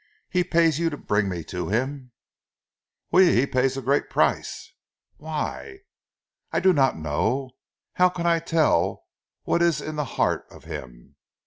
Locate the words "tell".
8.39-9.03